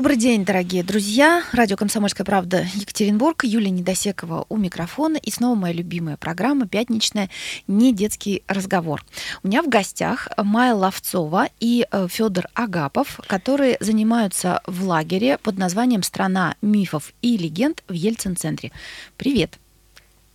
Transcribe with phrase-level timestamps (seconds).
[0.00, 1.44] Добрый день, дорогие друзья.
[1.52, 3.44] Радио «Комсомольская правда» Екатеринбург.
[3.44, 5.18] Юлия Недосекова у микрофона.
[5.18, 7.28] И снова моя любимая программа «Пятничная.
[7.66, 9.04] Не детский разговор».
[9.42, 15.58] У меня в гостях Майя Ловцова и э, Федор Агапов, которые занимаются в лагере под
[15.58, 18.72] названием «Страна мифов и легенд» в Ельцин-центре.
[19.18, 19.58] Привет.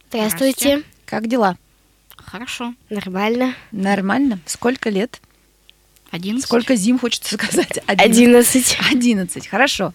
[0.09, 0.83] Здравствуйте.
[1.07, 1.57] Как дела?
[2.17, 2.75] Хорошо.
[2.91, 3.55] Нормально.
[3.71, 4.37] Нормально.
[4.45, 5.19] Сколько лет?
[6.15, 6.43] 11.
[6.43, 7.79] Сколько зим, хочется сказать?
[7.87, 8.77] Одиннадцать.
[8.91, 9.93] Одиннадцать, хорошо.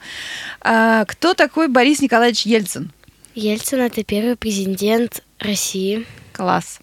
[0.61, 2.93] А, кто такой Борис Николаевич Ельцин?
[3.35, 6.07] Ельцин– это первый президент России.
[6.33, 6.81] Класс.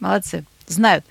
[0.00, 0.44] Молодцы.
[0.66, 1.04] Знают.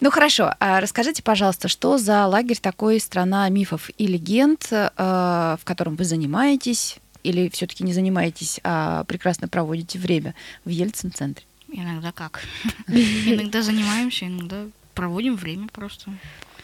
[0.00, 5.64] Ну хорошо, а расскажите, пожалуйста, что за лагерь такой страна мифов и легенд, э, в
[5.64, 10.34] котором вы занимаетесь, или все-таки не занимаетесь, а прекрасно проводите время
[10.64, 11.44] в Ельцин-центре?
[11.72, 12.40] Иногда как.
[12.86, 16.10] Иногда занимаемся, иногда проводим время просто.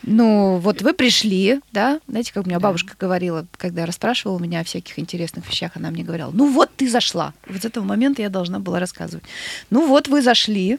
[0.03, 2.65] Ну, вот вы пришли, да, знаете, как у меня Да.
[2.69, 6.89] бабушка говорила, когда расспрашивала меня о всяких интересных вещах, она мне говорила, ну вот ты
[6.89, 7.35] зашла.
[7.49, 9.25] Вот с этого момента я должна была рассказывать.
[9.71, 10.79] Ну вот вы зашли.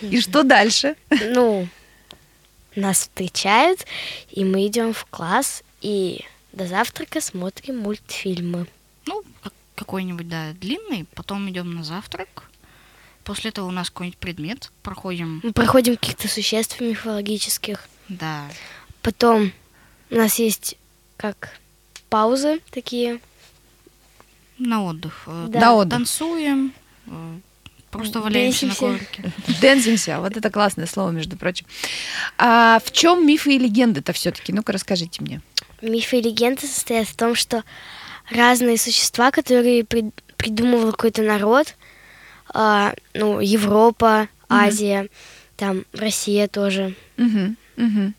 [0.00, 0.94] И что дальше?
[1.10, 1.66] Ну,
[2.76, 3.84] нас встречают,
[4.30, 8.66] и мы идем в класс, и до завтрака смотрим мультфильмы.
[9.06, 12.44] Ну, как- какой-нибудь, да, длинный, потом идем на завтрак.
[13.24, 17.88] После этого у нас какой-нибудь предмет, проходим, Мы проходим каких-то существ мифологических.
[18.08, 18.44] да,
[19.00, 19.52] Потом
[20.10, 20.76] у нас есть
[21.16, 21.58] как
[22.08, 23.20] паузы такие.
[24.58, 25.22] на отдых.
[25.26, 25.60] Э, Да.
[25.60, 25.98] На отдых.
[25.98, 26.72] Танцуем,
[27.06, 27.38] э,
[27.90, 29.32] просто валяемся на коврике.
[29.60, 30.20] Дэнсимся.
[30.20, 31.66] Вот это классное слово, между прочим.
[32.38, 34.52] А в чем мифы и легенды-то все-таки?
[34.52, 35.40] Ну-ка расскажите мне.
[35.80, 37.64] Мифы и легенды состоят в том, что
[38.30, 41.74] разные существа, которые при- придумывал какой-то народ,
[42.52, 45.08] а, ну, Европа, Азия,
[45.56, 46.94] там Россия тоже.
[47.16, 48.14] Мгм, мгм.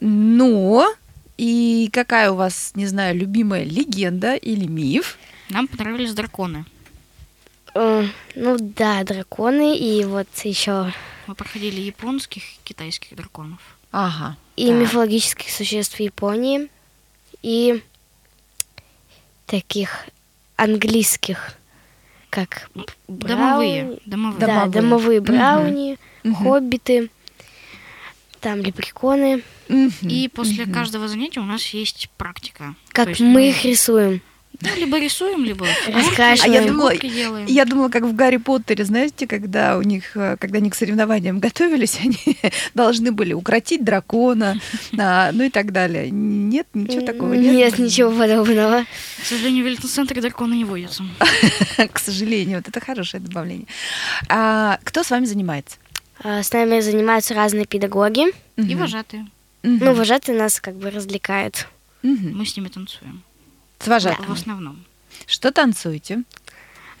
[0.00, 0.94] Ну,
[1.36, 5.18] и какая у вас, не знаю, любимая легенда или миф?
[5.50, 6.64] Нам понравились драконы.
[7.74, 10.92] Э, ну да, драконы и вот еще
[11.26, 13.60] Мы проходили японских и китайских драконов.
[13.90, 14.36] Ага.
[14.56, 14.76] и так.
[14.76, 16.68] мифологических существ Японии,
[17.42, 17.80] и
[19.46, 20.06] таких
[20.56, 21.54] английских,
[22.34, 22.68] как
[23.06, 23.84] Домовые.
[23.84, 24.00] брауни.
[24.06, 24.40] Домовые.
[24.40, 24.70] Да, Домовые.
[24.72, 26.34] домовые брауни, Мгм.
[26.34, 27.10] хоббиты,
[28.40, 29.42] там лепреконы.
[29.68, 30.74] Мгм, И после мгм.
[30.74, 32.74] каждого занятия у нас есть практика.
[32.88, 34.20] Как есть мы их рисуем.
[34.60, 35.66] Ну, либо рисуем, либо.
[36.18, 37.46] А я думала, делаем.
[37.46, 41.40] Я думала, как в Гарри Поттере, знаете, когда у них, э, когда они к соревнованиям
[41.40, 42.38] готовились, они
[42.74, 44.60] должны были укротить дракона,
[44.98, 46.10] а, ну и так далее.
[46.10, 47.54] Нет, ничего такого нет.
[47.54, 48.84] Нет, ничего подобного.
[49.20, 51.04] К сожалению, в Великом-центре драконы не водятся.
[51.92, 53.66] К сожалению, вот это хорошее добавление.
[54.28, 55.76] А кто с вами занимается?
[56.22, 58.26] А, С нами занимаются разные педагоги.
[58.56, 59.26] И вожатые.
[59.62, 61.66] Ну, вожатые нас как бы развлекают.
[62.02, 63.22] Мы с ними танцуем.
[63.78, 64.26] С вожатым.
[64.26, 64.84] В основном.
[65.26, 66.22] Что танцуете?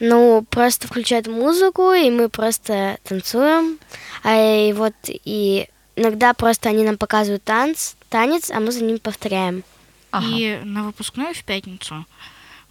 [0.00, 3.78] Ну, просто включают музыку, и мы просто танцуем.
[4.22, 8.98] А и вот и иногда просто они нам показывают танц, танец, а мы за ним
[8.98, 9.62] повторяем.
[10.10, 10.26] Ага.
[10.28, 12.06] И на выпускной в пятницу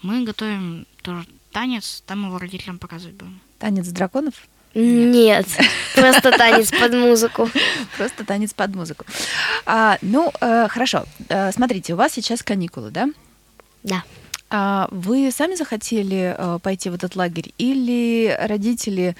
[0.01, 3.39] мы готовим тоже танец, там его родителям показывать будем.
[3.59, 4.33] Танец драконов?
[4.73, 5.45] Нет,
[5.95, 7.49] просто танец под музыку.
[7.97, 9.05] Просто танец под музыку.
[9.67, 11.05] А, ну, э, хорошо.
[11.29, 13.07] Э, смотрите, у вас сейчас каникулы, да?
[13.83, 14.03] Да.
[14.49, 19.15] А вы сами захотели э, пойти в этот лагерь или родители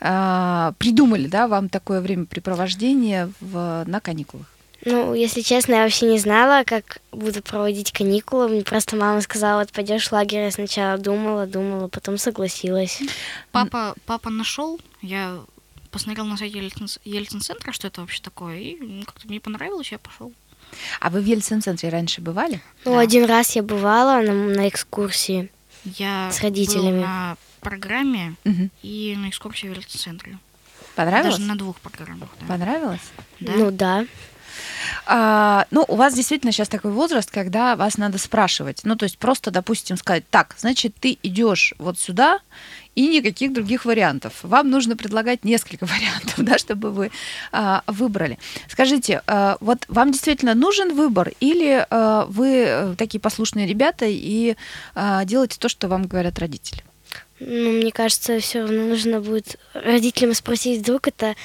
[0.00, 4.46] э, придумали, да, вам такое времяпрепровождение в, на каникулах?
[4.84, 8.48] Ну, если честно, я вообще не знала, как буду проводить каникулы.
[8.48, 10.44] Мне просто мама сказала, вот пойдешь в лагерь.
[10.44, 13.02] Я сначала думала, думала, потом согласилась.
[13.50, 15.40] Папа, папа нашел, я
[15.90, 20.32] посмотрел на сайте Ельцин- Ельцин-центра, что это вообще такое, и как-то мне понравилось, я пошел.
[21.00, 22.60] А вы в Ельцин-центре раньше бывали?
[22.84, 23.00] Ну, Да.
[23.00, 25.50] один раз я бывала на, на экскурсии.
[25.84, 26.96] Я С родителями.
[26.98, 28.70] был на программе Мгм.
[28.82, 30.38] и на экскурсии в Ельцин-центре.
[30.94, 31.36] Понравилось?
[31.36, 32.28] Даже на двух программах.
[32.40, 32.46] Да.
[32.46, 33.00] Понравилось?
[33.40, 33.52] Да.
[33.52, 34.06] Ну да.
[35.06, 38.80] А, ну, у вас действительно сейчас такой возраст, когда вас надо спрашивать.
[38.84, 42.40] Ну, то есть просто, допустим, сказать, так, значит, ты идешь вот сюда,
[42.98, 44.40] и никаких других вариантов.
[44.42, 47.12] Вам нужно предлагать несколько вариантов, да, чтобы вы
[47.52, 48.40] а, выбрали.
[48.68, 54.56] Скажите, а, вот вам действительно нужен выбор, или а, вы э, такие послушные ребята и
[54.96, 56.82] а, делаете то, что вам говорят родители?
[57.38, 61.36] Ну, мне кажется, все равно нужно будет родителям спросить, вдруг это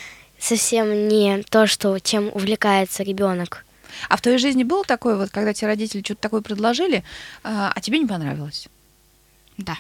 [0.44, 3.66] совсем не то, что чем увлекается ребенок.
[4.10, 7.04] А в твоей жизни было такое, вот, когда тебе родители что-то такое предложили,
[7.44, 8.68] а а тебе не понравилось?
[9.58, 9.78] Да.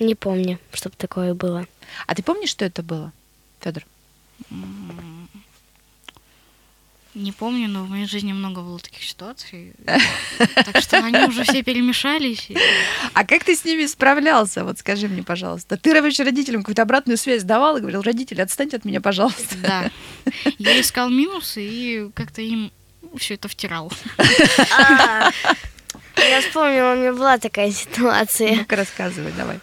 [0.00, 1.66] Не помню, чтобы такое было.
[2.06, 3.12] А ты помнишь, что это было,
[3.60, 3.84] Федор?
[7.14, 9.72] Не помню, но в моей жизни много было таких ситуаций.
[10.54, 12.48] Так что они уже все перемешались.
[13.12, 14.64] А как ты с ними справлялся?
[14.64, 15.76] Вот скажи мне, пожалуйста.
[15.76, 19.56] Ты вообще родителям какую-то обратную связь давал и говорил, родители, отстаньте от меня, пожалуйста.
[19.62, 19.90] Да.
[20.58, 22.72] Я искал минусы и как-то им
[23.16, 23.92] все это втирал.
[24.76, 25.30] А,
[26.16, 28.56] Я вспомнила, у меня была такая ситуация.
[28.56, 29.60] Ну-ка рассказывай, давай.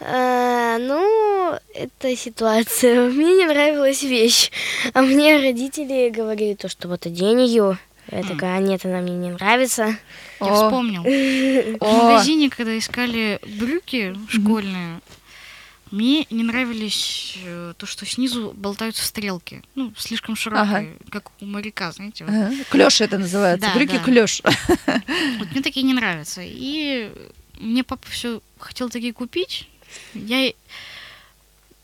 [0.00, 3.10] А, Ну, эта ситуация.
[3.10, 4.50] Мне не нравилась вещь.
[4.94, 7.78] А мне родители говорили то, что вот одень ее.
[8.10, 9.96] Я такая, «А нет, она мне не нравится.
[10.40, 10.54] Я О.
[10.54, 11.02] вспомнил.
[11.80, 15.00] В магазине, когда искали брюки школьные,
[15.90, 19.62] мне не нравились э, то, что снизу болтаются стрелки.
[19.74, 22.24] Ну, слишком широкие, как у моряка, знаете.
[22.24, 22.34] вот.
[22.34, 22.54] Ага.
[22.70, 23.66] Клёш это называется.
[23.68, 24.02] Да, Брюки да.
[24.04, 24.42] клёш.
[25.38, 26.40] Вот мне такие не нравятся.
[26.44, 27.10] И
[27.58, 29.68] мне папа все хотел такие купить.
[30.14, 30.52] Я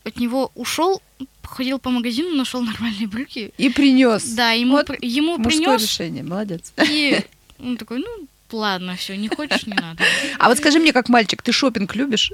[0.03, 1.01] от него ушел,
[1.43, 3.51] ходил по магазину, нашел нормальные брюки.
[3.57, 4.23] И принес.
[4.33, 5.81] Да, ему, Вот при- ему Мужское принес.
[5.83, 6.73] решение, молодец.
[6.89, 7.19] И
[7.59, 10.03] он такой, ну, ладно, все, не хочешь, не надо.
[10.37, 12.31] А вот скажи мне, как мальчик, ты шопинг любишь?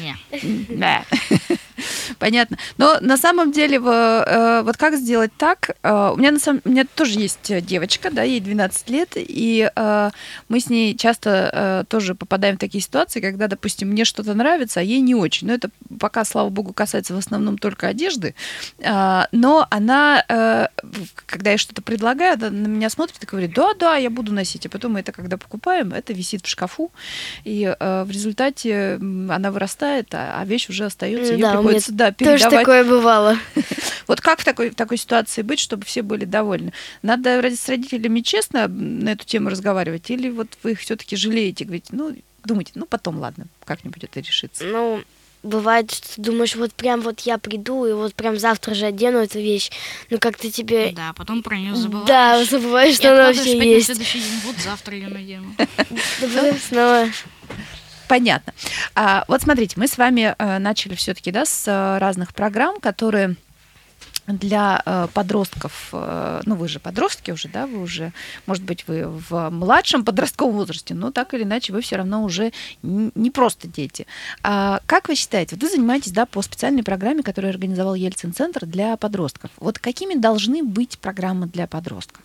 [0.00, 0.16] Не.
[0.70, 1.04] Да.
[2.18, 2.58] Понятно.
[2.78, 5.76] Но на самом деле, э, вот как сделать так?
[5.82, 9.70] Э, У меня, на самом, у меня тоже есть девочка, да, ей 12 лет, и
[9.74, 10.10] э,
[10.48, 14.82] мы с ней часто тоже попадаем в такие ситуации, когда, допустим, мне что-то нравится, а
[14.82, 15.46] ей не очень.
[15.48, 18.34] Но это пока, слава богу, касается в основном только одежды.
[18.78, 20.70] Но она,
[21.26, 24.66] когда я что-то предлагаю, она на меня смотрит и говорит, да-да, я буду носить.
[24.66, 26.90] А потом мы это, когда покупаем, это висит в шкафу,
[27.44, 32.44] и в результате она вырастает, а а вещь уже остается, ее Да, приходится да, Тоже
[32.44, 32.58] передавать.
[32.60, 33.38] такое бывало.
[34.06, 36.72] Вот как в такой, в такой ситуации быть, чтобы все были довольны?
[37.02, 41.88] Надо с родителями честно на эту тему разговаривать, или вот вы их все-таки жалеете, говорите,
[41.90, 42.14] ну,
[42.44, 44.62] думаете, ну, потом, ладно, как-нибудь это решится.
[44.64, 45.02] Ну,
[45.42, 49.18] бывает, что ты думаешь, вот прям вот я приду, и вот прям завтра же одену
[49.18, 49.70] эту вещь.
[50.10, 50.92] Ну, как-то тебе...
[50.92, 52.08] Да, потом про нее забываешь.
[52.08, 53.86] Да, забываешь, что она вообще есть.
[53.86, 54.40] следующий день.
[54.44, 55.54] Вот завтра ее надену.
[56.20, 57.08] Да снова...
[58.08, 58.52] Понятно.
[58.94, 63.36] А, вот смотрите, мы с вами э, начали все-таки да, с э, разных программ, которые
[64.26, 68.12] для э, подростков, ну вы же подростки уже, да, вы уже,
[68.46, 72.52] может быть, вы в младшем подростковом возрасте, но так или иначе вы все равно уже
[72.82, 74.08] не просто дети.
[74.42, 79.52] А как вы считаете, вы занимаетесь, да, по специальной программе, которую организовал Ельцин-центр для подростков.
[79.58, 82.22] Вот какими должны быть программы для подростков?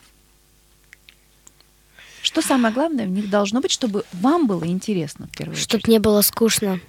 [2.23, 5.88] Что самое главное в них должно быть, чтобы вам было интересно в первую Чтоб очередь?
[5.88, 6.79] не было скучно.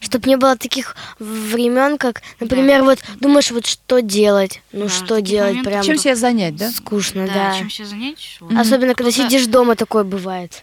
[0.00, 5.20] Чтоб не было таких времен, как, например, вот думаешь, вот что делать, ну Да, что
[5.20, 6.70] делать, моментов прям Чем себя занять, да?
[6.70, 7.58] скучно, Да, да.
[7.58, 8.36] чем себя занять.
[8.40, 8.56] вот.
[8.56, 10.62] Особенно, когда сидишь дома, такое бывает.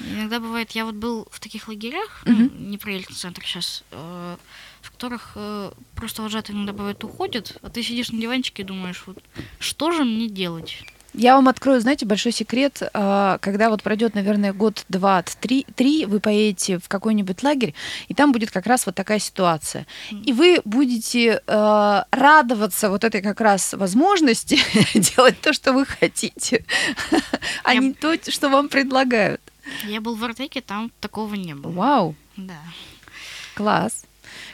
[0.00, 2.50] Иногда бывает, я вот был в таких лагерях, Мгм.
[2.52, 4.36] ну, не про Ельцин-центр сейчас, э,
[4.80, 9.04] в которых э, просто вожатые иногда бывает уходят, а ты сидишь на диванчике и думаешь,
[9.06, 9.18] вот
[9.60, 10.82] что же мне делать?
[11.14, 12.82] Я вам открою, знаете, большой секрет.
[12.94, 17.74] а, Когда вот пройдет, наверное, год, два, три, три, вы поедете в какой-нибудь лагерь,
[18.08, 19.86] и там будет как раз вот такая ситуация.
[20.10, 24.58] И вы будете э, радоваться вот этой как раз возможности
[24.98, 26.64] делать то, что вы хотите,
[27.64, 29.40] а не то, что вам предлагают.
[29.84, 31.72] Я был в Артеке, там такого не было.
[31.72, 32.58] Вау, Да,
[33.54, 34.04] класс.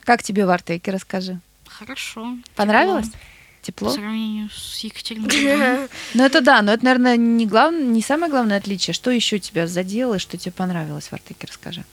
[0.03, 1.39] Как тебе в Артеке, расскажи.
[1.67, 2.37] хорошо.
[2.57, 3.07] Понравилось?
[3.07, 3.21] тепло.
[3.63, 3.89] Тепло?
[3.89, 5.89] По сравнению с Екатеринбургом.
[6.15, 8.95] Ну это да, но это, наверное, не, главное, не самое главное отличие.
[8.95, 11.85] Что еще тебя задело и что тебе понравилось в Артеке, расскажи.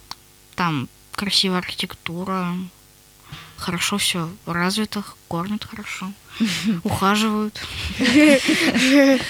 [0.55, 2.53] Там красивая архитектура,
[3.57, 6.11] хорошо все развито, кормят хорошо,
[6.83, 7.59] ухаживают.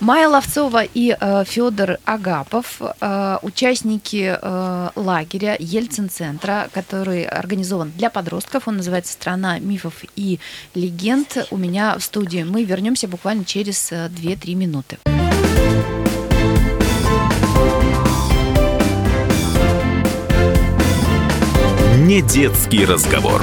[0.00, 8.68] Майя Ловцова и Федор Агапов, э, участники э, лагеря Ельцин-центра, который организован для подростков.
[8.68, 10.38] Он называется «Страна мифов и
[10.74, 11.48] легенд».
[11.50, 12.42] У меня в студии.
[12.42, 14.98] Мы вернемся буквально через э, 2-3 минуты.
[22.00, 23.42] Не детский разговор.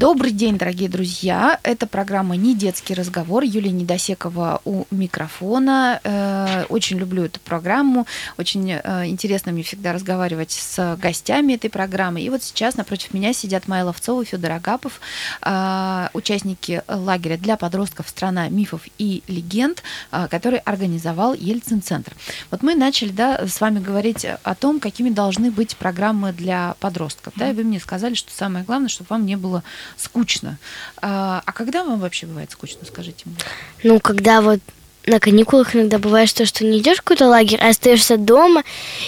[0.00, 1.60] Добрый день, дорогие друзья.
[1.62, 3.42] Это программа «Не детский разговор».
[3.42, 6.00] Юлия Недосекова у микрофона.
[6.02, 8.06] Э, Очень люблю эту программу.
[8.38, 12.22] Очень э, интересно мне всегда разговаривать с гостями этой программы.
[12.22, 15.02] И вот сейчас напротив меня сидят Майя Ловцова и Федор Агапов,
[15.42, 19.82] э, участники лагеря для подростков «Страна мифов и легенд»,
[20.30, 22.14] который организовал Ельцин-центр.
[22.50, 27.34] Вот мы начали да, с вами говорить о том, какими должны быть программы для подростков.
[27.36, 29.62] Да, и вы мне сказали, что самое главное, чтобы вам не было
[29.96, 30.58] скучно.
[31.00, 33.36] А, а когда вам вообще бывает скучно, скажите мне?
[33.82, 34.60] Ну, когда вот
[35.06, 38.64] на каникулах иногда бывает то, что не идешь в какой-то лагерь, а остаешься дома,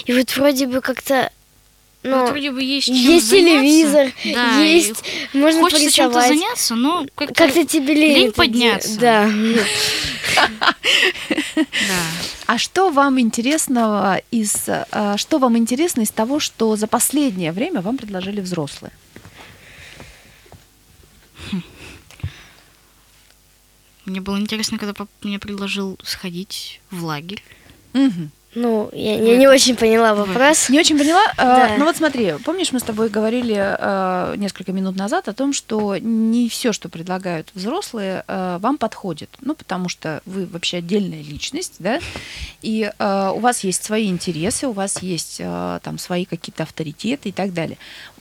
[0.06, 1.30] и вот вроде бы как-то
[2.02, 3.52] ну, Вот вроде бы есть чем есть заняться.
[3.60, 8.98] телевизор, Да, есть, можно Хочется чем-то заняться, но как-то, Как-то тебе лень, лень подняться.
[8.98, 9.30] Да.
[10.36, 10.74] да.
[12.46, 17.80] А что вам интересного из э, что вам интересно из того, что за последнее время
[17.80, 18.92] вам предложили взрослые?
[24.12, 27.42] Мне было интересно, когда папа мне предложил сходить в лагерь.
[27.94, 28.30] Мгм.
[28.54, 30.68] Ну, я, я не очень поняла вопрос.
[30.68, 31.22] Не очень поняла.
[31.38, 31.74] Э, Да.
[31.78, 35.96] Ну вот смотри, помнишь, мы с тобой говорили э, несколько минут назад о том, что
[35.96, 39.30] не все, что предлагают взрослые, э, вам подходит.
[39.40, 41.98] Ну, потому что вы вообще отдельная личность, да,
[42.60, 47.30] и э, у вас есть свои интересы, у вас есть э, там свои какие-то авторитеты
[47.30, 47.78] и так далее.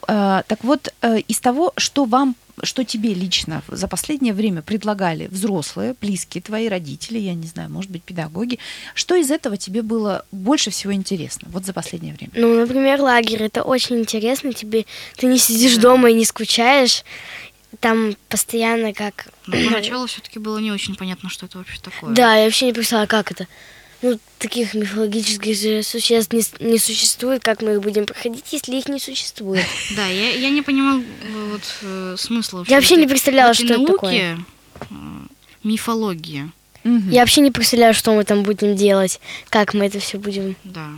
[0.08, 5.26] Э, Так вот, э, из того, что вам что тебе лично за последнее время предлагали
[5.26, 8.58] взрослые, близкие твои родители, я не знаю, может быть, педагоги,
[8.94, 12.32] что из этого тебе было больше всего интересно вот за последнее время?
[12.34, 17.04] Ну, например, лагерь, это очень интересно, тебе ты не сидишь дома и не скучаешь,
[17.80, 19.28] там постоянно как...
[19.46, 22.14] Но поначалу все-таки было не очень понятно, что это вообще такое.
[22.14, 23.46] Да, я вообще не представляла, как это.
[24.02, 28.98] Ну, таких мифологических существ не, не существует, как мы их будем проходить, если их не
[28.98, 29.64] существует.
[29.96, 32.64] Да, я, я не понимал э, вот э, смысла.
[32.66, 34.38] Я вообще не представляла, что это такое.
[34.80, 34.84] э,
[35.62, 36.50] мифология.
[36.84, 37.10] Мгм.
[37.10, 40.56] Я вообще не представляю, что мы там будем делать, как мы это все будем.
[40.64, 40.88] Да.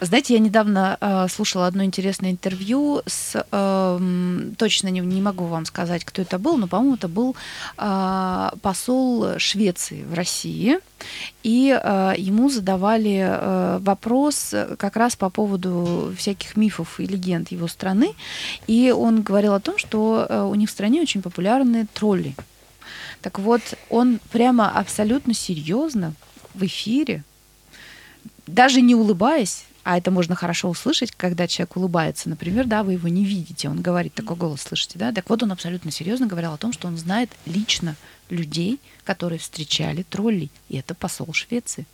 [0.00, 5.66] Знаете, я недавно э, слушала одно интересное интервью с, э, точно не, не могу вам
[5.66, 7.36] сказать, кто это был, но, по-моему, это был
[7.76, 10.78] э, посол Швеции в России,
[11.42, 17.68] и э, ему задавали э, вопрос как раз по поводу всяких мифов и легенд его
[17.68, 18.14] страны,
[18.66, 22.34] и он говорил о том, что э, у них в стране очень популярны тролли.
[23.22, 26.14] Так вот, он прямо абсолютно серьезно
[26.54, 27.24] в эфире
[28.46, 33.08] даже не улыбаясь, а это можно хорошо услышать, когда человек улыбается, например, да, вы его
[33.08, 36.56] не видите, он говорит, такой голос слышите, да, так вот он абсолютно серьезно говорил о
[36.56, 37.96] том, что он знает лично
[38.30, 41.86] людей, которые встречали троллей, и это посол Швеции.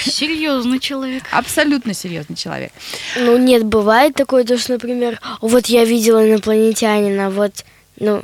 [0.00, 1.24] Серьезный человек.
[1.32, 2.72] Абсолютно серьезный человек.
[3.16, 7.64] Ну, нет, бывает такое, то, что, например, вот я видела инопланетянина, вот,
[7.98, 8.22] ну,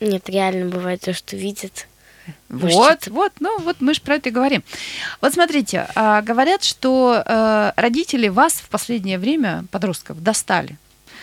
[0.00, 1.86] нет, реально бывает то, что видят.
[2.48, 4.62] Вот, вот, ну вот мы же про это и говорим.
[5.20, 10.76] Вот смотрите, а, говорят, что э, родители вас в последнее время, подростков, достали.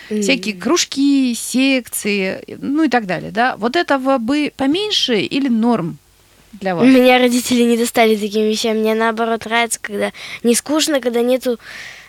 [0.08, 3.56] Всякие кружки, секции, ну и так далее, да?
[3.56, 5.98] Вот этого бы поменьше или норм
[6.52, 6.86] для вас?
[6.86, 8.76] Меня родители не достали таким вещам.
[8.78, 10.12] Мне наоборот нравится, когда
[10.44, 11.58] не скучно, когда нету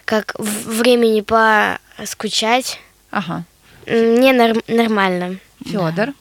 [0.05, 2.79] как времени поскучать.
[3.09, 3.45] Ага.
[3.87, 5.37] Мне норм- нормально.
[5.65, 6.13] Федор.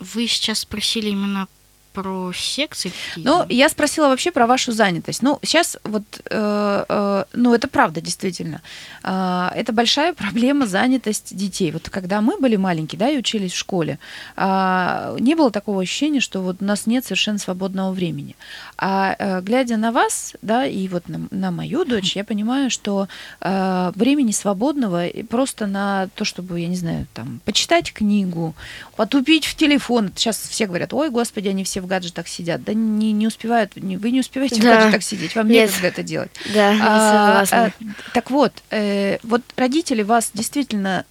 [0.00, 1.46] Вы сейчас спросили именно
[1.92, 2.92] про секции.
[3.16, 5.22] Ну, я спросила вообще про вашу занятость.
[5.22, 8.60] Ну, сейчас вот, э, э, ну, это правда, действительно.
[9.02, 11.72] А, это большая проблема занятость детей.
[11.72, 13.98] Вот когда мы были маленькие, да, и учились в школе,
[14.36, 18.36] а, не было такого ощущения, что вот у нас нет совершенно свободного времени.
[18.76, 23.08] А э, глядя на вас, да, и вот на, на мою дочь, я понимаю, что
[23.40, 28.54] э, времени свободного просто на то, чтобы, я не знаю, там, почитать книгу,
[28.96, 30.12] потупить в телефон.
[30.14, 32.62] Сейчас все говорят, ой, господи, они все в гаджетах сидят.
[32.64, 34.76] Да не, не успевают, не, вы не успеваете в Да.
[34.76, 35.68] гаджетах сидеть, вам Нет.
[35.68, 36.30] некогда это делать.
[36.52, 37.66] Да, А, согласна.
[37.66, 41.04] а, так вот, э, вот родители вас действительно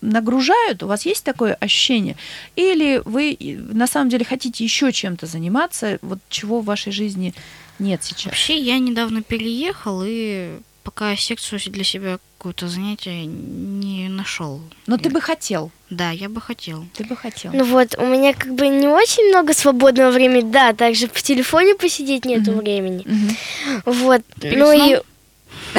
[0.00, 2.16] нагружают, у вас есть такое ощущение?
[2.56, 3.36] Или вы
[3.72, 7.34] на самом деле хотите еще чем-то заниматься, вот чего в вашей жизни
[7.78, 8.26] нет сейчас?
[8.26, 10.58] Вообще, я недавно переехал и
[10.88, 14.60] пока секцию для себя какое-то занятие не нашел.
[14.86, 16.86] Но ты бы хотел, Да, я бы хотел.
[16.94, 17.50] ты бы хотел.
[17.52, 21.74] Ну вот, у меня как бы не очень много свободного времени, да, также в телефоне
[21.74, 22.60] посидеть нету Мгм.
[22.60, 23.02] времени.
[23.04, 23.36] Мгм.
[23.84, 24.98] Вот, Перед ну и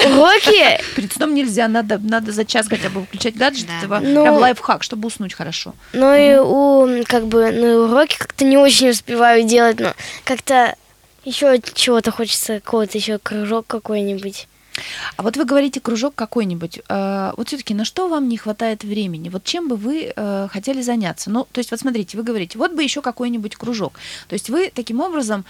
[0.06, 3.66] уроки, Перед сном нельзя, надо, надо за час хотя бы выключать гаджет.
[3.66, 3.98] Да.
[3.98, 5.74] Это Ну- прям лайфхак, чтобы уснуть хорошо.
[5.94, 10.76] ну и у, как бы, ну и уроки как-то не очень успеваю делать, но как-то
[11.26, 14.48] еще чего-то хочется, какого-то еще кружок какой-нибудь.
[15.18, 16.80] А вот вы говорите кружок какой-нибудь.
[16.88, 19.30] э, вот все-таки на что вам не хватает времени?
[19.30, 21.30] Вот чем бы вы э, хотели заняться?
[21.30, 24.00] Ну, то есть, вот смотрите, вы говорите, вот бы еще какой-нибудь кружок.
[24.28, 25.46] То есть вы таким образом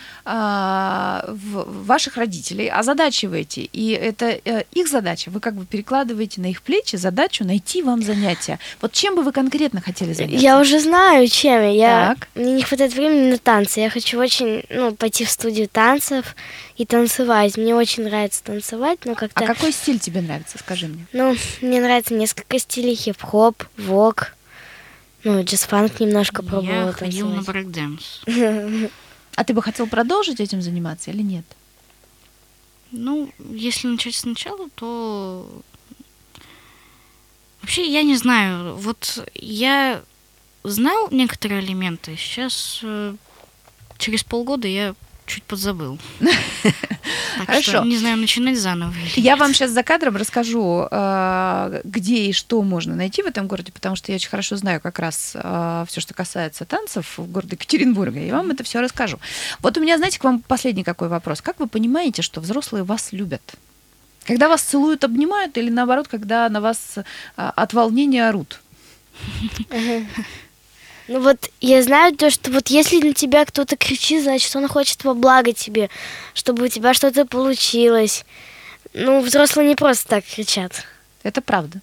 [1.28, 5.30] в- ваших родителей озадачиваете, и это э, их задача.
[5.32, 8.60] Вы как бы перекладываете на их плечи задачу найти вам занятия.
[8.82, 10.44] Вот чем бы вы конкретно хотели заняться?
[10.44, 11.70] Я уже знаю, чем.
[11.72, 12.28] Я, Так.
[12.36, 13.80] мне не хватает времени на танцы.
[13.82, 16.36] Я хочу очень, ну, пойти в студию танцев
[16.80, 17.58] и танцевать.
[17.58, 19.44] Мне очень нравится танцевать, но как-то...
[19.44, 21.06] А какой стиль тебе нравится, скажи мне?
[21.12, 22.96] Ну, мне нравится несколько стилей.
[22.96, 24.34] Хип-хоп, вог.
[25.26, 27.66] Ну, джаз-фанк немножко пробовала Я ходил на танцевать.
[27.68, 28.90] брейк-дэнс.
[29.36, 31.46] А ты бы хотел продолжить этим заниматься или нет?
[32.92, 35.50] Ну, если начать сначала, то
[37.62, 38.76] вообще я не знаю.
[38.76, 40.02] Вот я
[40.64, 42.18] знал некоторые элементы.
[42.18, 43.16] Сейчас э,
[43.98, 44.94] через полгода я
[45.30, 45.98] чуть подзабыл.
[47.38, 47.72] Так Хорошо.
[47.72, 48.94] что не знаю, начинать заново.
[49.16, 53.72] Я вам сейчас за кадром расскажу, э, где и что можно найти в этом городе,
[53.72, 58.20] потому что я очень хорошо знаю как раз все, что касается танцев в городе Екатеринбурга,
[58.20, 59.20] и вам это все расскажу.
[59.62, 61.42] Вот у меня, знаете, к вам последний какой вопрос.
[61.42, 63.56] Как вы понимаете, что взрослые вас любят?
[64.26, 67.04] Когда вас целуют, обнимают, или наоборот, когда на вас э,
[67.36, 68.60] от волнения орут?
[71.12, 75.04] Ну вот я знаю то, что вот если на тебя кто-то кричит, значит он хочет
[75.04, 75.90] во благо тебе,
[76.36, 78.26] чтобы у тебя что-то получилось.
[78.94, 80.84] Ну, взрослые не просто так кричат.
[81.24, 81.80] Это правда.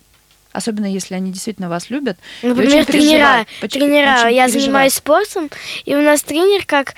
[0.52, 2.16] Особенно если они действительно вас любят.
[2.42, 3.46] Например, очень тренера.
[3.60, 4.12] Поч- Тренера.
[4.12, 4.52] очень Я переживают.
[4.52, 5.50] занимаюсь спортом,
[5.84, 6.94] и у нас тренер как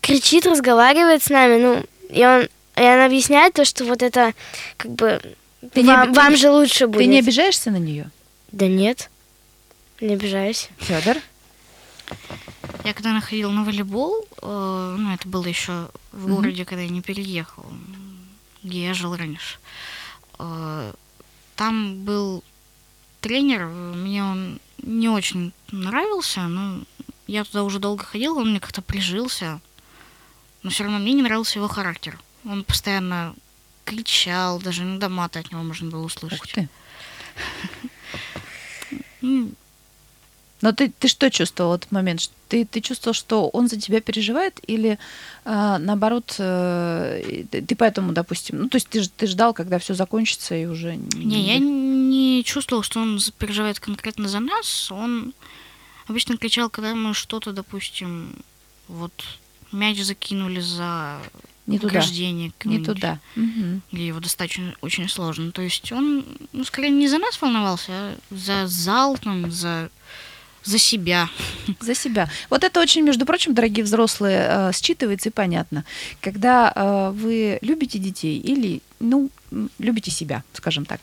[0.00, 4.34] кричит, разговаривает с нами, ну, и он, и он объясняет то, что вот это
[4.76, 5.20] как бы
[5.72, 6.98] Ты не вам, оби- вам ты- же лучше будет.
[6.98, 8.10] Ты не обижаешься на нее,
[8.50, 9.10] Да нет,
[10.00, 10.68] не обижаюсь.
[10.80, 11.16] Федор?
[12.84, 16.36] Я когда находила на волейбол, э, ну, это было еще в Мгм.
[16.36, 17.66] городе, когда я не переехал,
[18.62, 19.58] где я жил раньше.
[20.38, 20.92] Э,
[21.56, 22.44] Там был
[23.20, 26.84] тренер, мне он не очень нравился, но
[27.26, 29.60] я туда уже долго ходила, он мне как-то прижился,
[30.62, 32.16] но все равно мне не нравился его характер.
[32.44, 33.34] Он постоянно
[33.84, 36.40] кричал, даже иногда маты от него можно было услышать.
[36.40, 36.68] Ух ты.
[40.60, 42.30] Но ты, ты что чувствовал в этот момент?
[42.48, 44.98] Ты, ты чувствовал, что он за тебя переживает, или
[45.44, 49.94] а, наоборот, э, ты, ты поэтому, допустим, ну, то есть ты, ты ждал, когда все
[49.94, 50.96] закончится, и уже...
[50.96, 54.90] Не, я не чувствовал, что он переживает конкретно за нас.
[54.90, 55.32] Он
[56.08, 58.34] обычно кричал, когда мы что-то, допустим,
[58.88, 59.12] вот
[59.72, 61.20] мяч закинули за
[61.66, 62.02] Не туда,
[62.64, 63.20] не туда.
[63.92, 65.52] Где его достать очень, очень сложно.
[65.52, 69.90] То есть он, ну, скорее не за нас волновался, а за зал, там, за,
[70.68, 71.28] за себя.
[71.80, 72.28] За себя.
[72.50, 75.84] Вот это очень, между прочим, дорогие взрослые, э, считывается и понятно.
[76.20, 79.28] Когда э, вы любите детей или, ну,
[79.78, 81.00] любите себя, скажем так.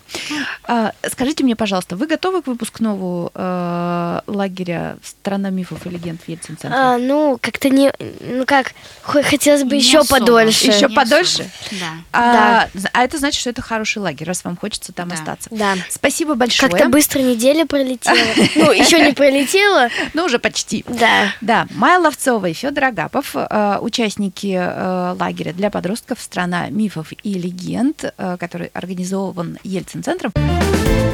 [0.68, 6.28] А, Скажите мне, пожалуйста, вы готовы к выпускному э, лагеря «Страна мифов и легенд» в
[6.30, 6.70] Ельцин-центре?
[6.80, 10.20] А, ну, как-то не, ну как, хо- хотелось бы Не еще особо.
[10.20, 10.68] подольше.
[10.68, 11.50] Еще Не подольше?
[11.66, 11.82] особо.
[11.82, 11.88] Да.
[12.14, 15.16] А, з- а это значит, что это хороший лагерь, раз вам хочется там Да.
[15.16, 15.50] остаться.
[15.52, 15.76] Да.
[15.90, 16.70] Спасибо большое.
[16.72, 18.16] Как-то быстро неделя пролетела.
[18.56, 19.90] Ну, еще не пролетела.
[20.14, 20.84] Ну, уже почти.
[20.88, 21.34] Да.
[21.42, 27.34] Да, Майя Ловцова и Федор Агапов, э, участники э, лагеря для подростков «Страна мифов и
[27.34, 27.85] легенд»,
[28.18, 30.32] э, который организован Ельцин-центром.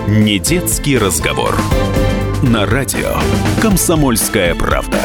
[0.08, 1.58] Не детский разговор.
[2.44, 3.18] На радио
[3.62, 5.02] «Комсомольская правда».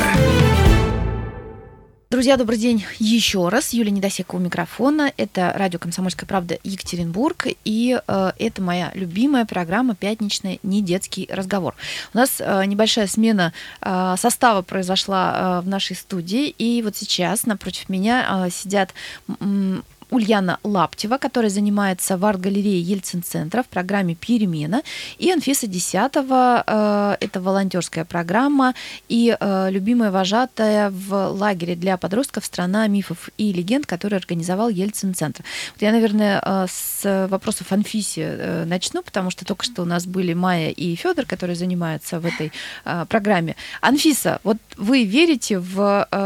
[2.08, 3.72] Друзья, добрый день еще раз.
[3.72, 5.12] Юлия Недосека у микрофона.
[5.16, 7.46] Это радио «Комсомольская правда» Екатеринбург.
[7.64, 11.74] И э, это моя любимая программа «Пятничный недетский разговор».
[12.14, 13.52] У нас э, небольшая смена
[13.82, 16.48] э, состава произошла э, в нашей студии.
[16.48, 18.94] И вот сейчас напротив меня э, сидят
[19.40, 24.82] м, Ульяна Лаптева, которая занимается в арт-галерее Ельцин-центра в программе «Перемена»,
[25.18, 28.74] и Анфиса Десятого, э, это волонтерская программа,
[29.08, 35.44] и э, любимая вожатая в лагере для подростков «Страна мифов и легенд», который организовал Ельцин-центр.
[35.74, 40.06] Вот я, наверное, э, с вопросов Анфисе э, начну, потому что только что у нас
[40.06, 42.52] были Майя и Федор, которые занимаются в этой
[42.84, 43.56] э, программе.
[43.80, 46.16] Анфиса, вот вы верите в, э,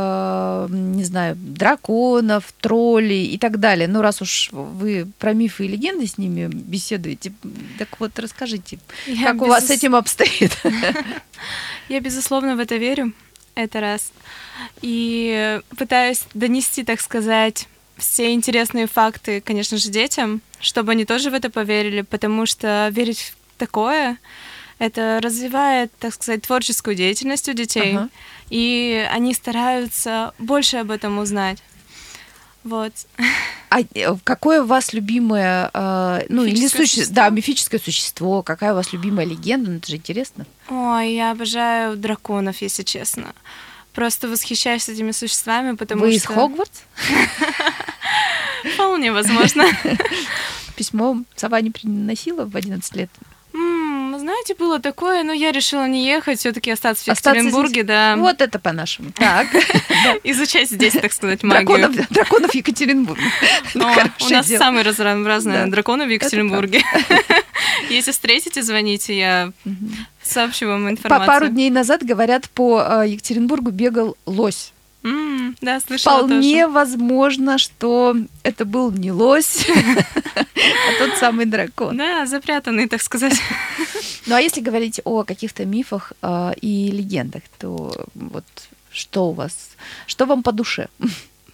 [0.68, 3.88] не знаю, драконов, троллей и так далее?
[3.88, 7.32] Ну, раз уж вы про мифы и легенды с ними беседуете,
[7.78, 10.52] так вот расскажите, Я как у вас с безус- этим обстоит?
[11.88, 13.12] Я, безусловно, в это верю.
[13.54, 14.12] Это раз.
[14.80, 21.34] И пытаюсь донести, так сказать, все интересные факты, конечно же, детям, чтобы они тоже в
[21.34, 24.18] это поверили, потому что верить в такое,
[24.80, 28.08] это развивает, так сказать, творческую деятельность у детей, Ага.
[28.48, 31.62] и они стараются больше об этом узнать.
[32.64, 32.92] Вот.
[33.70, 37.14] А э, какое у вас любимое, э, ну, или Мифическое суще- существо?
[37.14, 40.44] да, мифическое существо, какая у вас любимая легенда, ну, это же интересно.
[40.68, 43.32] Ой, я обожаю драконов, если честно.
[43.94, 46.16] Просто восхищаюсь этими существами, потому вы что...
[46.18, 46.80] из Хогвартс?
[48.74, 49.64] Вполне возможно.
[50.76, 53.10] Письмо сова не приносила в 11 лет?
[54.20, 58.16] Знаете, было такое, но я решила не ехать, все-таки остаться в Екатеринбурге, да.
[58.16, 59.12] Вот это по-нашему.
[59.12, 59.48] Так.
[60.24, 61.90] Изучать здесь, так сказать, магию.
[62.10, 63.22] Драконов, Екатеринбурга.
[63.74, 66.82] Ну, у нас самые разнообразные драконы в Екатеринбурге.
[67.88, 69.52] Если встретите, звоните, я
[70.22, 71.26] сообщу вам информацию.
[71.26, 74.72] пару дней назад, говорят, по э, Екатеринбургу бегал лось.
[75.02, 76.72] М, Да, слышала Вполне тоже.
[76.74, 81.96] возможно, что это был не лось, а тот самый дракон.
[81.96, 83.40] Да, запрятанный, так сказать.
[84.26, 88.44] Ну а если говорить о каких-то мифах э, и легендах, то вот
[88.92, 89.70] что у вас,
[90.06, 90.88] что вам по душе?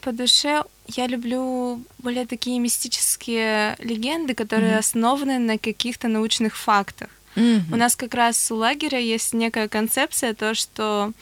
[0.01, 4.79] По душе я люблю более такие мистические легенды, которые Мгм.
[4.81, 7.09] основаны на каких-то научных фактах.
[7.37, 11.13] У нас как раз у лагеря есть некая концепция, то, что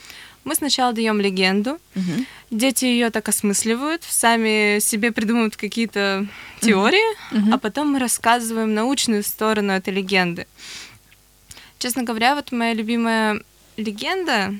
[0.44, 2.26] мы сначала даем легенду, Мгм.
[2.52, 6.26] дети ее так осмысливают, сами себе придумывают какие-то
[6.60, 7.54] теории, Мгм.
[7.54, 10.46] а потом мы рассказываем научную сторону этой легенды.
[11.84, 13.42] Честно говоря, вот моя любимая
[13.76, 14.54] легенда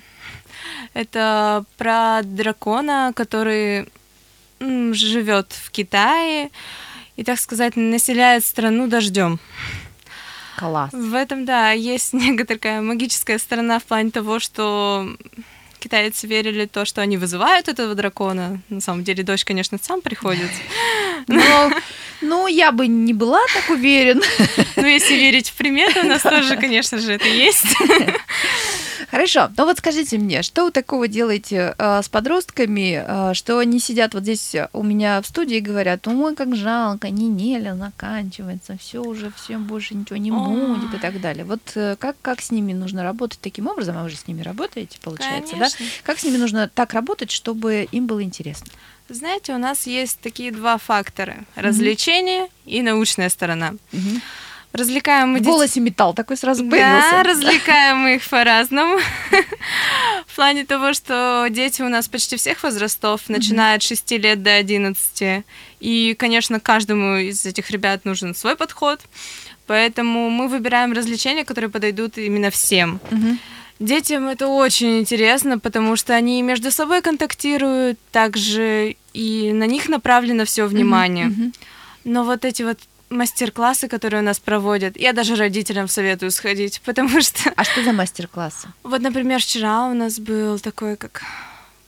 [0.93, 3.89] это про дракона, который
[4.61, 6.51] живет в Китае
[7.17, 9.41] и, так сказать, населяет страну дождем.
[10.59, 10.93] Класс.
[10.93, 15.09] В этом, да, есть некая такая магическая сторона в плане того, что
[15.85, 18.59] китайцы верили то, что они вызывают этого дракона.
[18.71, 20.51] На самом деле дождь, конечно, сам приходит.
[21.29, 21.71] Но,
[22.23, 24.25] ну, я бы не была так уверена.
[24.77, 27.67] Но если верить в приметы, у нас тоже, конечно же, это есть.
[29.15, 33.79] Хорошо, ну вот скажите мне, что вы такого делаете э, с подростками, э, что они
[33.79, 39.01] сидят вот здесь у меня в студии и говорят, ой, как жалко, неделя заканчивается, все
[39.05, 41.45] уже, все больше ничего не будет и так далее.
[41.45, 44.43] Вот э, как, как с ними нужно работать таким образом, а вы же с ними
[44.43, 45.71] работаете, получается, да?
[45.71, 45.87] Конечно.
[46.03, 48.67] Как с ними нужно так работать, чтобы им было интересно?
[49.09, 51.37] Знаете, у нас есть такие два фактора.
[51.55, 53.75] Развлечение и научная сторона.
[54.75, 57.23] Развлекаем мы В голосе металл такой сразу Да, появился.
[57.23, 58.99] развлекаем мы их по-разному.
[60.27, 64.53] В плане того, что дети у нас почти всех возрастов, начиная от 6 лет до
[64.57, 65.45] 11.
[65.79, 69.01] И, конечно, каждому из этих ребят нужен свой подход.
[69.69, 73.01] Поэтому мы выбираем развлечения, которые подойдут именно всем.
[73.79, 80.45] Детям это очень интересно, потому что они между собой контактируют, также и на них направлено
[80.45, 81.31] все внимание.
[82.03, 82.79] Но вот эти вот
[83.15, 87.93] мастер-классы, которые у нас проводят, я даже родителям советую сходить, потому что А что за
[87.93, 88.69] мастер-классы?
[88.83, 91.23] вот, например, вчера у нас был такой как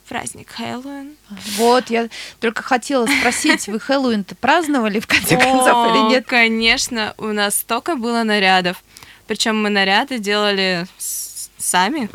[0.08, 1.16] праздник Хэллоуин.
[1.56, 2.08] Вот, я
[2.40, 6.26] только хотела спросить, вы Хэллоуин-то праздновали в конце концов или нет?
[6.26, 8.82] Конечно, у нас столько было нарядов.
[9.26, 12.08] Причем мы наряды делали с- сами,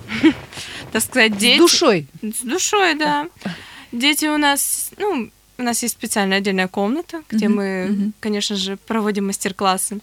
[0.93, 1.57] так сказать, С дети.
[1.57, 2.07] душой.
[2.21, 3.27] С душой, да.
[3.91, 5.29] Дети у нас, ну,
[5.61, 8.13] у нас есть специальная отдельная комната, где Мгм, мы, мгм.
[8.19, 9.99] конечно же, проводим мастер-классы.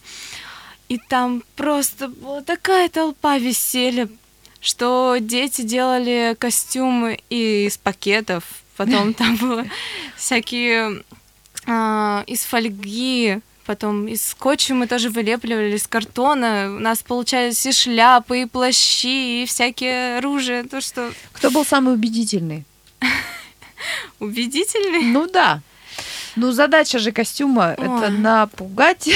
[0.89, 4.09] И там просто была такая толпа веселья,
[4.61, 8.45] что дети делали костюмы из пакетов.
[8.77, 9.65] Потом там было
[10.17, 11.03] всякие
[11.67, 16.75] а, из фольги, потом из скотча мы тоже вылепливали, из картона.
[16.75, 20.65] У нас получались и шляпы, и плащи, и всякие оружия.
[20.65, 22.65] То, что Кто был самый убедительный?
[24.21, 25.05] Убедительный.
[25.05, 25.61] Ну да.
[26.37, 28.11] Ну, задача же костюма это Ой.
[28.11, 29.09] напугать.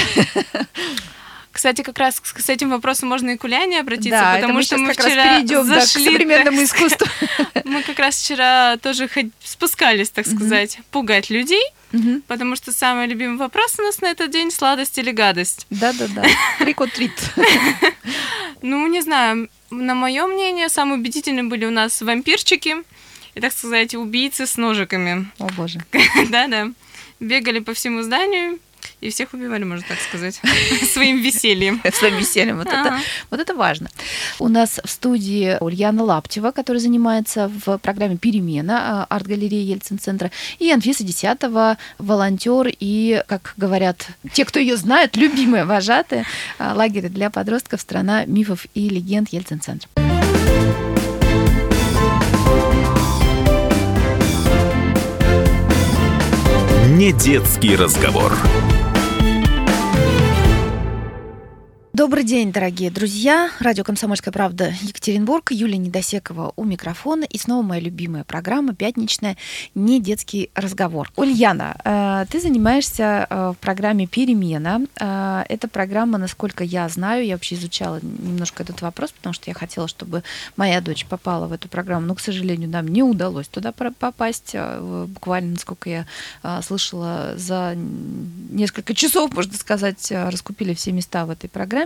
[1.53, 4.63] Кстати, как раз с этим вопросом можно и к Уляне обратиться, да, это потому мы
[4.63, 7.07] что мы как вчера раз перейдем да, к зашли, современному так искусству.
[7.63, 9.07] мы как раз вчера тоже
[9.43, 12.23] спускались, так сказать, пугать людей, Мгм.
[12.27, 15.67] потому что самый любимый вопрос у нас на этот день сладость или гадость.
[15.69, 16.23] Да-да-да.
[16.59, 17.13] Трикотрит.
[18.63, 22.77] Ну, не знаю, на мое мнение, самые убедительные были у нас вампирчики
[23.35, 25.27] и, так сказать, убийцы с ножиками.
[25.39, 25.79] О боже.
[26.29, 26.71] Да-да.
[27.19, 28.59] Бегали по всему зданию
[29.01, 30.41] и всех убивали, можно так сказать,
[30.93, 31.81] своим весельем.
[31.93, 32.57] Своим весельем.
[32.57, 32.99] Вот это Ага.
[33.29, 33.89] Вот это важно.
[34.39, 40.71] У нас в студии Ульяна Лаптева, которая занимается в программе «Перемена» а, арт-галереи Ельцин-центра, и
[40.71, 46.25] Анфиса Десятова, волонтер и, как говорят те, кто ее знает, любимая вожатая
[46.57, 50.02] а, лагеря для подростков «Страна мифов и легенд Ельцин-центра».
[57.03, 58.31] Не детский разговор.
[61.93, 63.51] Добрый день, дорогие друзья.
[63.59, 65.51] Радио «Комсомольская правда» Екатеринбург.
[65.51, 67.23] Юлия Недосекова у микрофона.
[67.23, 69.37] И снова моя любимая программа «Пятничная.
[69.75, 71.11] Не детский разговор».
[71.15, 74.87] Ульяна, э, ты занимаешься а, в программе «Перемена».
[74.99, 79.53] А, эта программа, насколько я знаю, я вообще изучала немножко этот вопрос, потому что я
[79.53, 80.23] хотела, чтобы
[80.57, 84.55] моя дочь попала в эту программу, но, к сожалению, нам не удалось туда попасть.
[84.55, 86.07] Буквально, насколько я
[86.63, 91.82] слышала, за несколько часов, можно сказать, раскупили все места в этой программе.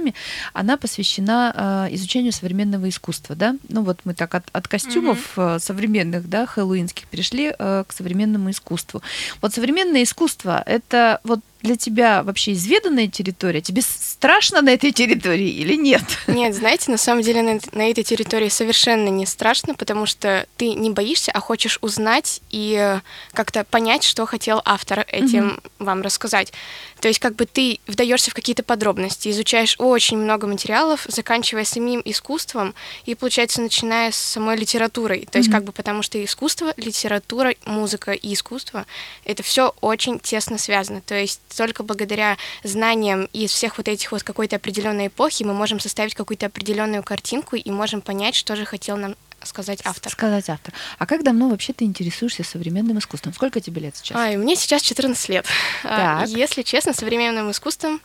[0.53, 3.55] Она посвящена изучению современного искусства, да?
[3.69, 5.59] Ну вот мы так от, от костюмов mm-hmm.
[5.59, 9.01] современных, да, хэллоуинских перешли к современному искусству.
[9.41, 13.61] Вот современное искусство— это вот для тебя вообще изведанная территория?
[13.61, 16.03] Тебе страшно на этой территории или нет?
[16.27, 20.73] Нет, знаете, на самом деле на, на этой территории совершенно не страшно, потому что ты
[20.73, 22.99] не боишься, а хочешь узнать и
[23.33, 25.71] как-то понять, что хотел автор этим mm-hmm.
[25.79, 26.53] вам рассказать.
[27.01, 32.01] То есть как бы ты вдаешься в какие-то подробности, изучаешь очень много материалов, заканчивая самим
[32.03, 32.73] искусством
[33.05, 35.27] и, получается, начиная с самой литературой.
[35.31, 35.53] То есть mm-hmm.
[35.53, 38.85] как бы потому что искусство, литература, музыка и искусство—
[39.25, 41.01] это все очень тесно связано.
[41.01, 45.79] То есть только благодаря знаниям из всех вот этих вот какой-то определенной эпохи мы можем
[45.79, 50.11] составить какую-то определенную картинку и можем понять, что же хотел нам сказать автор.
[50.11, 50.73] Сказать автор.
[50.97, 53.33] А как давно вообще ты интересуешься современным искусством?
[53.33, 54.17] Сколько тебе лет сейчас?
[54.17, 55.45] А, мне сейчас 14 лет.
[55.83, 56.29] А, так.
[56.29, 58.01] Если честно, современным искусством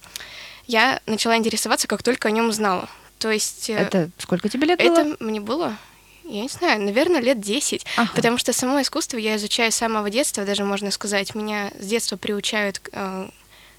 [0.66, 2.88] я начала интересоваться, как только о нем узнала.
[3.18, 3.70] То есть...
[3.70, 5.00] Э, это сколько тебе лет было?
[5.00, 5.76] Это мне было
[6.24, 7.84] я не знаю, наверное, лет 10.
[7.96, 8.10] Ага.
[8.14, 11.34] Потому что само искусство я изучаю с самого детства, даже можно сказать.
[11.34, 13.28] Меня с детства приучают к, э,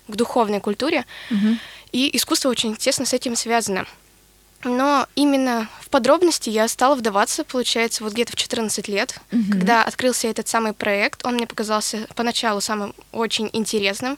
[0.08, 1.06] к духовной культуре.
[1.32, 1.58] Угу.
[1.94, 3.86] И искусство очень тесно с этим связано.
[4.64, 9.44] Но именно в подробности я стала вдаваться, получается, вот где-то в 14 лет, угу.
[9.52, 11.26] когда открылся этот самый проект.
[11.26, 14.18] Он мне показался поначалу самым очень интересным.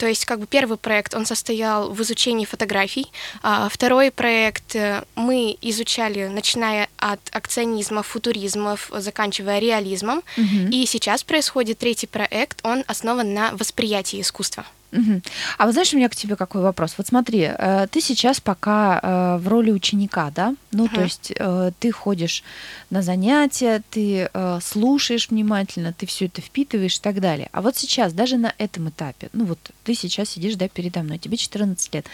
[0.00, 3.12] То есть, как бы первый проект, он состоял в изучении фотографий,
[3.42, 10.22] а второй проект э, мы изучали, начиная от акционизма, футуризмов, заканчивая реализмом.
[10.38, 10.70] Угу.
[10.72, 14.64] И сейчас происходит третий проект, он основан на восприятии искусства.
[14.92, 15.22] Угу.
[15.58, 16.94] А вот знаешь, у меня к тебе какой вопрос?
[16.98, 20.54] Вот смотри, э, ты сейчас пока э, в роли ученика, да?
[20.72, 20.96] Ну, угу.
[20.96, 22.42] то есть э, ты ходишь
[22.90, 24.28] на занятия, ты
[24.62, 27.48] слушаешь внимательно, ты все это впитываешь и так далее.
[27.52, 31.18] А вот сейчас, даже на этом этапе, ну вот ты сейчас сидишь, да, передо мной,
[31.18, 32.06] тебе 14 лет,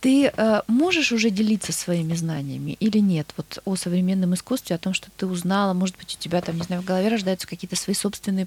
[0.00, 0.32] ты
[0.68, 5.26] можешь уже делиться своими знаниями или нет вот о современном искусстве, о том, что ты
[5.26, 8.46] узнала, может быть, у тебя там, не знаю, в голове рождаются какие-то свои собственные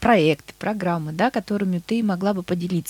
[0.00, 2.87] проекты, программы, да, которыми ты могла бы поделиться?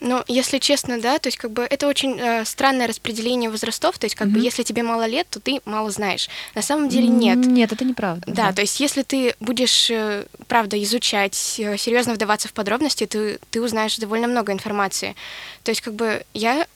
[0.00, 4.06] Ну, если честно, да, то есть как бы это очень э, странное распределение возрастов, то
[4.06, 4.32] есть как mm-hmm.
[4.32, 6.28] бы если тебе мало лет, то ты мало знаешь.
[6.54, 7.38] На самом деле нет.
[7.38, 8.22] Нет, это неправда.
[8.26, 8.52] Да, да.
[8.52, 13.60] то есть если ты будешь, э, правда, изучать, э, серьезно вдаваться в подробности, ты, ты
[13.60, 15.16] узнаешь довольно много информации.
[15.64, 16.66] То есть как бы я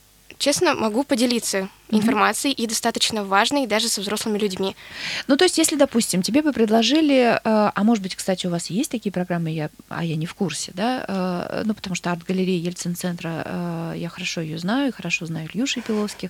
[0.43, 4.75] честно, могу поделиться информацией и достаточно важной даже со взрослыми людьми.
[5.27, 8.69] Ну, то есть, если, допустим, тебе бы предложили, э, а может быть, кстати, у вас
[8.69, 12.59] есть такие программы, я, а я не в курсе, да, э, ну, потому что арт-галерея
[12.59, 16.29] Ельцин-центра, э, я хорошо ее знаю, хорошо знаю Илью Шепиловских,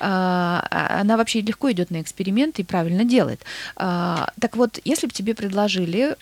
[0.00, 0.66] а,
[1.00, 3.40] она вообще легко идет на эксперименты и правильно делает.
[3.76, 6.16] Так вот, если бы тебе предложили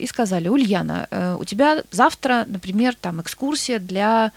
[0.00, 4.32] и сказали, Ульяна, у тебя завтра, например, там экскурсия для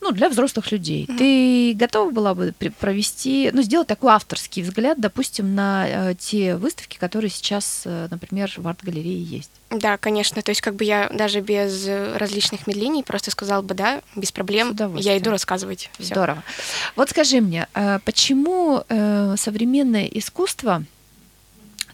[0.00, 1.06] ну, для взрослых людей.
[1.06, 1.18] Mm-hmm.
[1.18, 6.98] Ты готова была бы провести, ну, сделать такой авторский взгляд, допустим, на э, те выставки,
[6.98, 9.50] которые сейчас, э, например, в арт-галерее есть?
[9.70, 10.42] Да, конечно.
[10.42, 14.76] То есть, как бы я даже без различных медлений просто сказала бы, да, без проблем,
[14.96, 15.90] я иду рассказывать.
[15.98, 16.14] Всё.
[16.14, 16.42] Здорово.
[16.96, 18.84] Вот скажи мне, э, почему
[19.36, 20.84] современное искусство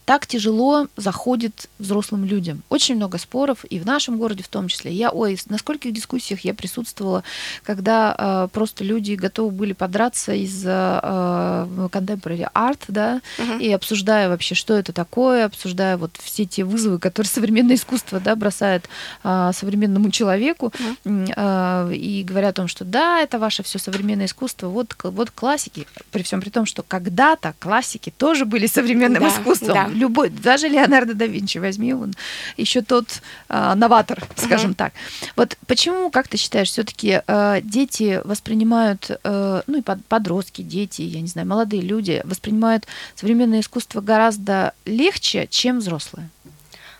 [0.07, 2.63] так тяжело заходит взрослым людям.
[2.69, 4.89] Очень много споров, и в нашем городе в том числе.
[4.93, 7.25] Я, ой, на скольких дискуссиях я присутствовала,
[7.63, 13.59] когда э, просто люди готовы были подраться из-за э, contemporary art, да, uh-huh.
[13.59, 18.37] и обсуждая вообще, что это такое, обсуждая вот все те вызовы, которые современное искусство, да,
[18.37, 18.87] бросает
[19.25, 21.89] э, современному человеку, uh-huh.
[21.91, 25.85] э, и говоря о том, что да, это ваше все современное искусство, вот, вот классики,
[26.11, 29.73] при всем при том, что когда-то классики тоже были современным да, искусством.
[29.73, 32.13] Да любой, даже Леонардо да Винчи возьми, он
[32.57, 34.75] еще тот э, новатор, скажем uh-huh.
[34.75, 34.93] так.
[35.35, 41.21] Вот почему, как ты считаешь, все-таки э, дети воспринимают, э, ну и подростки, дети, я
[41.21, 46.29] не знаю, молодые люди воспринимают современное искусство гораздо легче, чем взрослые?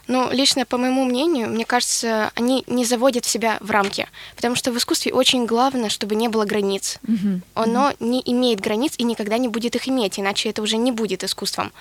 [0.08, 4.72] Ну, лично по моему мнению, мне кажется, они не заводят себя в рамки, потому что
[4.72, 6.98] в искусстве очень главное, чтобы не было границ.
[7.04, 7.42] Mm-hmm.
[7.56, 7.96] Оно mm-hmm.
[8.00, 11.74] не имеет границ и никогда не будет их иметь, иначе это уже не будет искусством.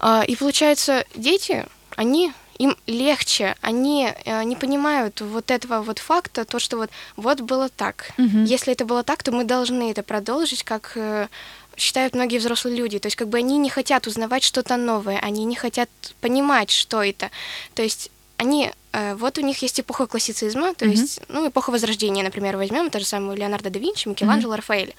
[0.00, 6.44] А, и получается, дети, они им легче, они э, не понимают вот этого вот факта,
[6.44, 8.10] то, что вот, вот было так.
[8.18, 8.44] Угу.
[8.44, 11.28] Если это было так, то мы должны это продолжить, как э,
[11.76, 12.98] считают многие взрослые люди.
[12.98, 15.88] То есть как бы они не хотят узнавать что-то новое, они не хотят
[16.20, 17.30] понимать, что это.
[17.74, 20.90] То есть они, э, вот у них есть эпоха классицизма, то mm-hmm.
[20.90, 24.56] есть, ну, эпоха Возрождения, например, возьмем, то же самое Леонардо да Винчи, Микеланджело, mm-hmm.
[24.56, 24.94] Рафаэль.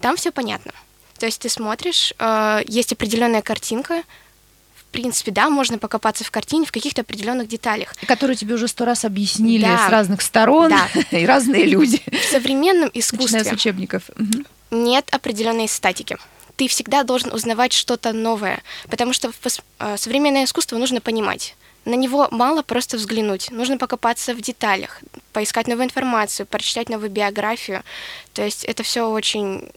[0.00, 0.72] Там все понятно.
[1.18, 4.02] То есть ты смотришь, э, есть определенная картинка,
[4.92, 7.94] принципе, да, можно покопаться в картине в каких-то определенных деталях.
[8.06, 9.88] Которые тебе уже сто раз объяснили да.
[9.88, 10.88] с разных сторон да.
[11.18, 12.00] и разные люди.
[12.06, 14.10] В современном искусстве Начиная с учебников.
[14.70, 16.16] нет определенной статики
[16.56, 21.56] ты всегда должен узнавать что-то новое, потому что в современное искусство нужно понимать.
[21.84, 25.00] На него мало просто взглянуть, нужно покопаться в деталях,
[25.32, 27.82] поискать новую информацию, прочитать новую биографию.
[28.34, 29.68] То есть это все очень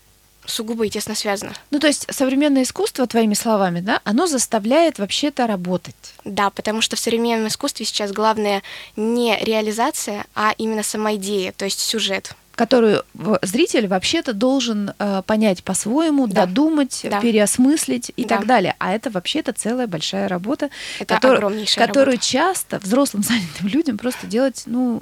[0.48, 1.54] сугубо и тесно связано.
[1.72, 5.96] Ну, то есть современное искусство, твоими словами, да, оно заставляет вообще-то работать.
[6.24, 8.64] Да, потому что в современном искусстве сейчас главное
[8.96, 13.04] не реализация, а именно сама идея, то есть сюжет которую
[13.42, 16.46] зритель вообще-то должен э, понять по-своему, да.
[16.46, 17.20] додумать, да.
[17.20, 18.38] переосмыслить и да.
[18.38, 18.76] так далее.
[18.80, 22.26] А это вообще-то целая большая работа, это который, которую работа.
[22.26, 25.02] часто взрослым занятым людям просто делать, ну,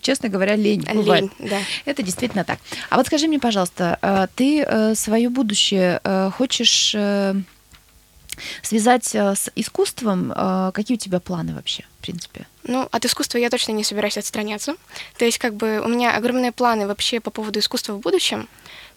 [0.00, 0.84] честно говоря, лень.
[0.86, 1.30] Лень, бывает.
[1.38, 1.58] да.
[1.84, 2.58] Это действительно так.
[2.90, 6.94] А вот скажи мне, пожалуйста, э, ты э, свое будущее э, хочешь
[8.62, 10.32] связать э, с искусством?
[10.34, 12.46] Э, какие у тебя планы вообще, в принципе?
[12.64, 14.76] Ну, от искусства я точно не собираюсь отстраняться.
[15.16, 18.48] То есть, как бы, у меня огромные планы вообще по поводу искусства в будущем.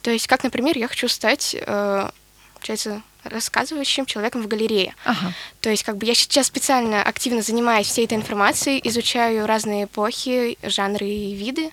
[0.01, 2.09] То есть, как, например, я хочу стать, э,
[2.55, 4.95] получается, рассказывающим человеком в галерее.
[5.05, 5.33] Ага.
[5.59, 10.57] То есть, как бы я сейчас специально активно занимаюсь всей этой информацией, изучаю разные эпохи,
[10.63, 11.69] жанры и виды.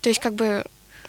[0.00, 0.64] То есть, как бы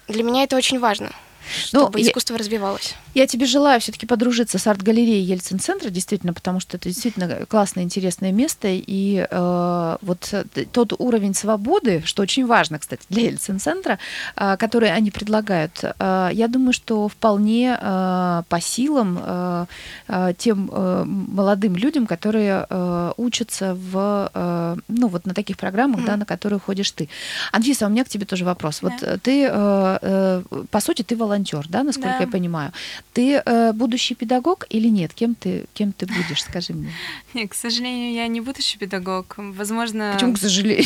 [0.07, 1.11] для меня это очень важно,
[1.49, 2.39] чтобы ну, искусство я...
[2.39, 2.95] развивалось.
[3.13, 8.31] Я тебе желаю все-таки подружиться с арт-галереей Ельцин-центра, действительно, потому что это действительно классное, интересное
[8.31, 8.67] место.
[8.69, 10.33] И э, вот
[10.71, 13.99] тот уровень свободы, что очень важно, кстати, для Ельцин-центра,
[14.35, 19.65] э, который они предлагают, э, я думаю, что вполне э, по силам э,
[20.07, 26.01] э, тем э, молодым людям, которые э, учатся в, э, ну, вот на таких программах,
[26.01, 26.05] mm.
[26.05, 27.09] да, на которые ходишь ты.
[27.51, 28.79] Анфиса, у меня к тебе тоже вопрос.
[28.81, 28.89] Да.
[28.89, 32.23] Вот ты, э, э, по сути, ты волонтер, да, насколько да.
[32.23, 32.71] я понимаю.
[33.13, 35.13] Ты э, будущий педагог или нет?
[35.13, 36.91] Кем ты, кем ты будешь, скажи мне?
[37.33, 39.35] Нет, к сожалению, я не будущий педагог.
[39.37, 40.11] Возможно...
[40.13, 40.85] Почему, к сожалению?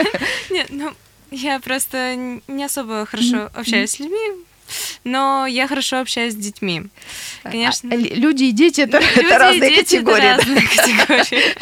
[0.50, 0.92] Нет, ну,
[1.30, 4.44] я просто не особо хорошо общаюсь с людьми,
[5.04, 6.82] но я хорошо общаюсь с детьми.
[7.42, 7.90] А, Конечно.
[7.92, 10.24] А, люди и дети это, люди это разные и дети категории.
[10.24, 11.54] Это разные категории.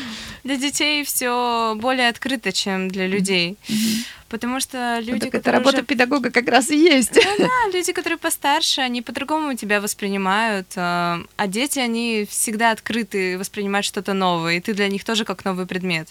[0.46, 3.56] Для детей все более открыто, чем для людей.
[3.66, 4.06] Mm-hmm.
[4.28, 5.86] Потому что люди, ну, это работа уже...
[5.86, 7.14] педагога как раз и есть.
[7.14, 13.38] Да, да, люди, которые постарше, они по-другому тебя воспринимают, а, а дети, они всегда открыты
[13.38, 16.10] воспринимать что-то новое, и ты для них тоже как новый предмет.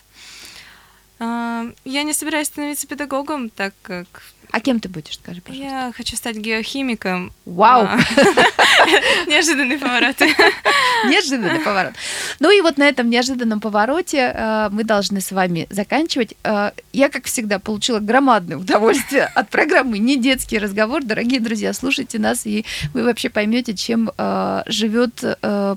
[1.19, 4.08] А, я не собираюсь становиться педагогом, так как
[4.52, 5.76] а кем ты будешь, скажи, пожалуйста?
[5.76, 7.34] Я хочу стать геохимиком.
[7.45, 7.88] Вау!
[9.28, 10.15] Неожиданный поворот.
[11.06, 11.93] Неожиданный поворот.
[12.39, 16.36] Ну и вот на этом неожиданном повороте э, мы должны с вами заканчивать.
[16.43, 21.04] Э, я, как всегда, получила громадное удовольствие от программы «Не детский разговор».
[21.04, 25.24] Дорогие друзья, слушайте нас, и вы вообще поймете, чем э, живет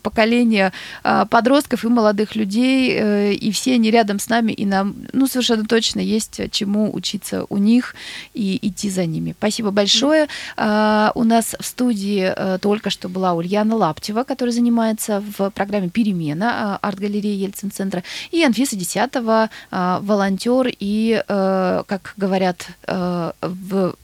[0.03, 5.65] поколение подростков и молодых людей, и все они рядом с нами, и нам, ну, совершенно
[5.65, 7.95] точно есть чему учиться у них
[8.35, 9.35] и идти за ними.
[9.39, 10.29] Спасибо большое.
[10.57, 16.87] У нас в студии только что была Ульяна Лаптева, которая занимается в программе «Перемена» э,
[16.87, 23.95] арт-галереи Ельцин-центра, и Анфиса Десятова, э, волонтер и, как говорят в,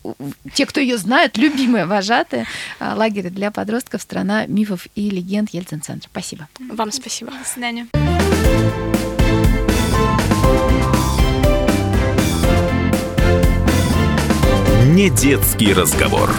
[0.53, 2.47] те, кто ее знает, любимая вожатая
[2.81, 6.09] лагеря для подростков «Страна мифов и легенд» Ельцин-центра.
[6.11, 6.49] Спасибо.
[6.59, 7.31] Вам спасибо.
[7.31, 7.87] До свидания.
[14.95, 16.31] Не детский разговор.